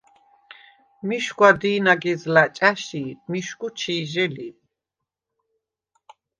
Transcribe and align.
მიშგვა 1.07 1.49
დი̄ნაგეზლა̈ 1.61 2.45
ჭა̈ში 2.57 3.03
მიშგუ 3.31 3.67
ჩი̄ჟე 3.79 4.25
ლი. 4.33 4.49